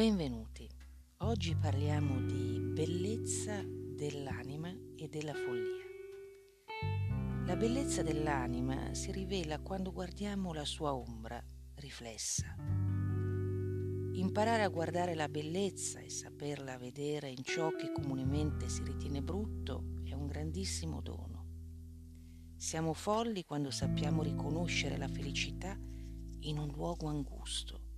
Benvenuti. 0.00 0.66
Oggi 1.18 1.54
parliamo 1.54 2.22
di 2.22 2.58
bellezza 2.58 3.60
dell'anima 3.62 4.74
e 4.96 5.08
della 5.08 5.34
follia. 5.34 5.84
La 7.44 7.54
bellezza 7.54 8.02
dell'anima 8.02 8.94
si 8.94 9.12
rivela 9.12 9.60
quando 9.60 9.92
guardiamo 9.92 10.54
la 10.54 10.64
sua 10.64 10.94
ombra 10.94 11.38
riflessa. 11.74 12.56
Imparare 14.14 14.62
a 14.62 14.68
guardare 14.68 15.14
la 15.14 15.28
bellezza 15.28 15.98
e 15.98 16.08
saperla 16.08 16.78
vedere 16.78 17.28
in 17.28 17.44
ciò 17.44 17.68
che 17.76 17.92
comunemente 17.92 18.70
si 18.70 18.82
ritiene 18.82 19.20
brutto 19.20 20.00
è 20.04 20.14
un 20.14 20.26
grandissimo 20.26 21.02
dono. 21.02 21.44
Siamo 22.56 22.94
folli 22.94 23.44
quando 23.44 23.70
sappiamo 23.70 24.22
riconoscere 24.22 24.96
la 24.96 25.08
felicità 25.08 25.78
in 26.38 26.56
un 26.56 26.68
luogo 26.68 27.06
angusto 27.06 27.88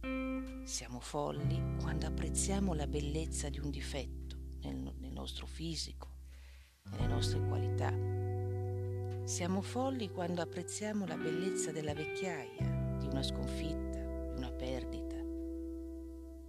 siamo 0.72 1.00
folli 1.00 1.76
quando 1.82 2.06
apprezziamo 2.06 2.72
la 2.72 2.86
bellezza 2.86 3.50
di 3.50 3.58
un 3.58 3.68
difetto 3.68 4.36
nel, 4.62 4.94
nel 5.00 5.12
nostro 5.12 5.44
fisico, 5.44 6.08
nelle 6.92 7.08
nostre 7.08 7.46
qualità. 7.46 7.92
Siamo 9.24 9.60
folli 9.60 10.10
quando 10.10 10.40
apprezziamo 10.40 11.04
la 11.04 11.18
bellezza 11.18 11.72
della 11.72 11.92
vecchiaia, 11.92 12.96
di 12.98 13.06
una 13.06 13.22
sconfitta, 13.22 13.98
di 14.30 14.38
una 14.38 14.50
perdita. 14.50 15.16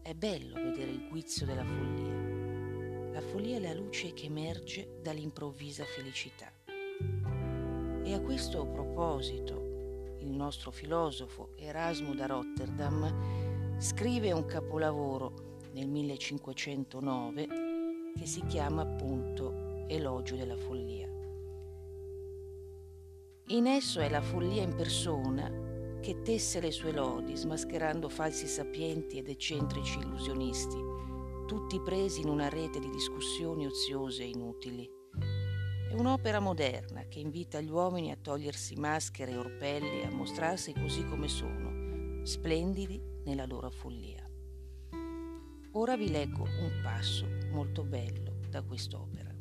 È 0.02 0.14
bello 0.14 0.56
vedere 0.56 0.92
il 0.92 1.10
guizzo 1.10 1.44
della 1.44 1.66
follia. 1.66 3.12
La 3.12 3.22
follia 3.22 3.58
è 3.58 3.60
la 3.60 3.74
luce 3.74 4.14
che 4.14 4.28
emerge 4.28 5.02
dall'improvvisa 5.02 5.84
felicità. 5.84 6.50
E 8.06 8.14
a 8.14 8.22
questo 8.22 8.66
proposito, 8.68 10.16
il 10.20 10.30
nostro 10.30 10.72
filosofo 10.72 11.52
Erasmo 11.58 12.16
da 12.16 12.26
Rotterdam 12.26 13.43
scrive 13.84 14.32
un 14.32 14.46
capolavoro 14.46 15.34
nel 15.74 15.90
1509 15.90 17.48
che 18.18 18.26
si 18.26 18.42
chiama 18.46 18.84
appunto 18.84 19.84
Elogio 19.90 20.38
della 20.38 20.56
follia. 20.56 21.06
In 23.48 23.68
esso 23.68 24.00
è 24.00 24.10
la 24.10 24.22
follia 24.22 24.62
in 24.62 24.74
persona 24.74 25.52
che 26.00 26.22
tesse 26.22 26.62
le 26.62 26.72
sue 26.72 26.94
lodi, 26.94 27.36
smascherando 27.36 28.08
falsi 28.08 28.48
sapienti 28.48 29.18
ed 29.18 29.28
eccentrici 29.28 30.00
illusionisti, 30.00 30.78
tutti 31.46 31.82
presi 31.82 32.22
in 32.22 32.30
una 32.30 32.48
rete 32.48 32.80
di 32.80 32.90
discussioni 32.90 33.66
oziose 33.66 34.24
e 34.24 34.30
inutili. 34.30 34.90
È 35.90 35.94
un'opera 35.94 36.40
moderna 36.40 37.06
che 37.10 37.20
invita 37.20 37.60
gli 37.60 37.70
uomini 37.70 38.12
a 38.12 38.18
togliersi 38.20 38.76
maschere 38.76 39.34
e 39.34 39.38
orpelli 39.38 40.04
e 40.04 40.06
a 40.06 40.12
mostrarsi 40.12 40.72
così 40.72 41.04
come 41.04 41.28
sono, 41.28 41.73
splendidi 42.24 43.02
nella 43.26 43.46
loro 43.46 43.70
follia. 43.70 44.26
Ora 45.74 45.98
vi 45.98 46.10
leggo 46.10 46.44
un 46.44 46.80
passo 46.82 47.28
molto 47.52 47.84
bello 47.84 48.40
da 48.50 48.62
quest'opera. 48.62 49.34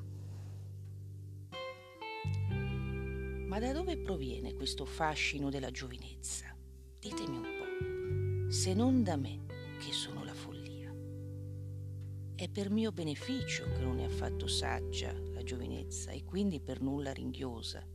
Ma 3.46 3.58
da 3.60 3.72
dove 3.72 3.98
proviene 3.98 4.54
questo 4.54 4.84
fascino 4.84 5.48
della 5.48 5.70
giovinezza? 5.70 6.56
Ditemi 6.98 7.36
un 7.36 7.42
po', 7.42 8.50
se 8.50 8.74
non 8.74 9.04
da 9.04 9.16
me, 9.16 9.44
che 9.78 9.92
sono 9.92 10.24
la 10.24 10.34
follia. 10.34 10.92
È 12.34 12.48
per 12.48 12.70
mio 12.70 12.90
beneficio 12.90 13.64
che 13.70 13.78
non 13.78 14.00
è 14.00 14.04
affatto 14.04 14.48
saggia 14.48 15.12
la 15.12 15.42
giovinezza 15.42 16.10
e 16.10 16.24
quindi 16.24 16.60
per 16.60 16.80
nulla 16.80 17.12
ringhiosa. 17.12 17.86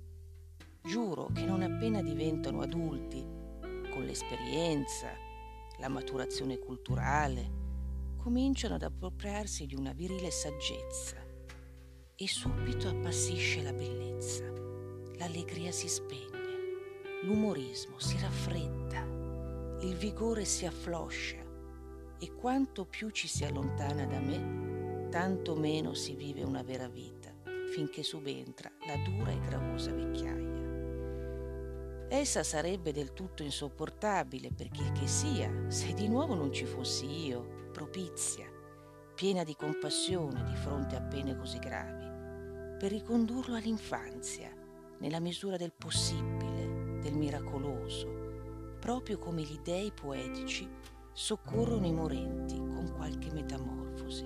Giuro 0.82 1.26
che 1.34 1.44
non 1.44 1.62
appena 1.62 2.02
diventano 2.02 2.62
adulti, 2.62 3.37
con 3.98 4.06
l'esperienza, 4.06 5.08
la 5.80 5.88
maturazione 5.88 6.60
culturale, 6.60 7.50
cominciano 8.18 8.76
ad 8.76 8.84
appropriarsi 8.84 9.66
di 9.66 9.74
una 9.74 9.92
virile 9.92 10.30
saggezza 10.30 11.16
e 12.16 12.28
subito 12.28 12.90
appassisce 12.90 13.64
la 13.64 13.74
bellezza, 13.74 14.44
l'allegria 15.18 15.72
si 15.72 15.88
spegne, 15.88 17.24
l'umorismo 17.24 17.98
si 17.98 18.20
raffredda, 18.20 19.02
il 19.82 19.96
vigore 19.96 20.46
si 20.46 20.68
affloscia 20.68 21.44
e 22.20 22.36
quanto 22.36 22.86
più 22.86 23.10
ci 23.10 23.28
si 23.28 23.46
allontana 23.46 24.06
da 24.06 24.20
me, 24.20 25.08
tanto 25.10 25.56
meno 25.56 25.96
si 25.96 26.14
vive 26.14 26.44
una 26.44 26.62
vera 26.62 26.88
vita 26.88 27.34
finché 27.74 28.04
subentra 28.04 28.72
la 28.86 28.96
dura 28.98 29.32
e 29.32 29.40
gravosa 29.40 29.92
vecchiaia. 29.92 30.57
Essa 32.10 32.42
sarebbe 32.42 32.94
del 32.94 33.12
tutto 33.12 33.44
insopportabile 33.44 34.52
per 34.56 34.70
chi 34.70 34.92
che 34.94 35.08
sia 35.08 35.70
se 35.70 35.94
di 35.94 36.08
nuovo 36.08 36.36
non 36.36 36.54
ci 36.54 36.64
fossi 36.64 37.28
io, 37.28 37.70
propizia, 37.74 38.50
piena 39.14 39.44
di 39.44 39.56
compassione 39.56 40.42
di 40.46 40.56
fronte 40.56 40.96
a 40.96 41.02
pene 41.02 41.36
così 41.36 41.60
gravi, 41.60 42.06
per 42.78 42.92
ricondurlo 42.92 43.58
all'infanzia, 43.58 44.50
nella 45.00 45.20
misura 45.20 45.58
del 45.58 45.74
possibile, 45.78 47.00
del 47.02 47.14
miracoloso, 47.14 48.78
proprio 48.80 49.18
come 49.18 49.42
gli 49.42 49.60
dei 49.60 49.92
poetici 49.92 50.66
soccorrono 51.12 51.88
i 51.88 51.94
morenti 51.94 52.56
con 52.56 52.94
qualche 52.96 53.34
metamorfosi. 53.34 54.24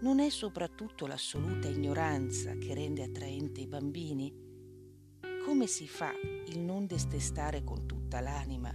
Non 0.00 0.18
è 0.18 0.30
soprattutto 0.30 1.06
l'assoluta 1.06 1.68
ignoranza 1.68 2.56
che 2.56 2.72
rende 2.72 3.02
attraente 3.02 3.60
i 3.60 3.66
bambini? 3.66 4.51
Come 5.52 5.66
si 5.66 5.86
fa 5.86 6.14
il 6.46 6.60
non 6.60 6.86
destestare 6.86 7.62
con 7.62 7.84
tutta 7.84 8.20
l'anima, 8.20 8.74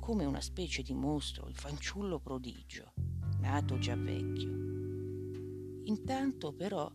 come 0.00 0.24
una 0.24 0.40
specie 0.40 0.80
di 0.80 0.94
mostro, 0.94 1.48
il 1.48 1.54
fanciullo 1.54 2.18
prodigio, 2.18 2.94
nato 3.40 3.76
già 3.76 3.94
vecchio? 3.94 4.50
Intanto 5.84 6.54
però 6.54 6.90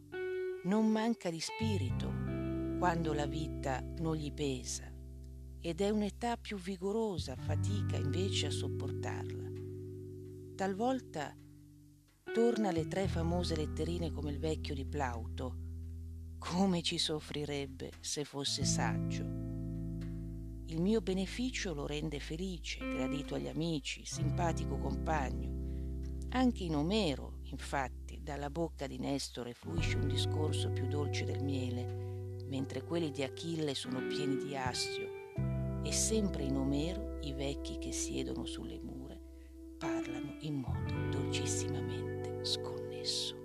non 0.64 0.88
manca 0.88 1.30
di 1.30 1.40
spirito 1.40 2.12
quando 2.80 3.14
la 3.14 3.28
vita 3.28 3.84
non 4.00 4.16
gli 4.16 4.34
pesa 4.34 4.92
ed 5.62 5.80
è 5.80 5.90
un'età 5.92 6.36
più 6.36 6.58
vigorosa, 6.58 7.36
fatica 7.36 7.98
invece 7.98 8.48
a 8.48 8.52
sopportarla. 8.52 9.52
Talvolta 10.56 11.38
torna 12.34 12.70
alle 12.70 12.88
tre 12.88 13.08
famose 13.08 13.56
letterine 13.56 14.12
come 14.12 14.32
il 14.32 14.40
vecchio 14.40 14.74
di 14.74 14.88
Plauto, 14.88 15.69
come 16.40 16.82
ci 16.82 16.98
soffrirebbe 16.98 17.92
se 18.00 18.24
fosse 18.24 18.64
saggio. 18.64 19.24
Il 20.66 20.82
mio 20.82 21.02
beneficio 21.02 21.74
lo 21.74 21.86
rende 21.86 22.20
felice, 22.20 22.80
gradito 22.80 23.36
agli 23.36 23.48
amici, 23.48 24.06
simpatico 24.06 24.78
compagno. 24.78 25.58
Anche 26.30 26.64
in 26.64 26.76
Omero, 26.76 27.40
infatti, 27.52 28.22
dalla 28.24 28.50
bocca 28.50 28.88
di 28.88 28.98
Nestore 28.98 29.54
fluisce 29.54 29.98
un 29.98 30.08
discorso 30.08 30.70
più 30.70 30.88
dolce 30.88 31.26
del 31.26 31.44
miele, 31.44 32.38
mentre 32.48 32.84
quelli 32.84 33.12
di 33.12 33.24
Achille 33.24 33.76
sono 33.76 34.06
pieni 34.08 34.38
di 34.38 34.56
astio, 34.56 35.08
e 35.84 35.92
sempre 35.92 36.44
in 36.44 36.56
Omero 36.56 37.18
i 37.22 37.34
vecchi 37.34 37.78
che 37.78 37.92
siedono 37.92 38.46
sulle 38.46 38.80
mura 38.80 39.18
parlano 39.78 40.36
in 40.42 40.56
modo 40.56 41.18
dolcissimamente 41.18 42.44
sconnesso. 42.44 43.39